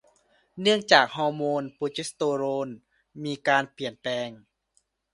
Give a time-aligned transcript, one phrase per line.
[0.61, 2.69] เนื่องจากฮอร์โมนโปรเจสเตอโรน
[3.23, 4.29] มีการเปลี่ยนแปลง